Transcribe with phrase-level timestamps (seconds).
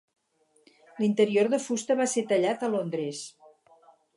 [1.03, 3.21] L'interior de fusta va ser tallat a Londres.